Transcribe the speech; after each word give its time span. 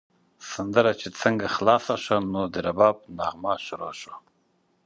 سندره 0.51 0.91
چې 1.01 1.07
څنګه 1.21 1.47
خلاصه 1.55 1.95
شوه، 2.03 2.19
نو 2.33 2.41
د 2.53 2.55
رباب 2.67 2.95
نغمه 3.17 3.53
شروع 3.65 3.93
شوه. 4.01 4.17